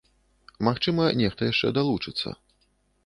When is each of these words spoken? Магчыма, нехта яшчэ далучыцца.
Магчыма, 0.67 1.05
нехта 1.21 1.41
яшчэ 1.51 1.67
далучыцца. 1.79 2.29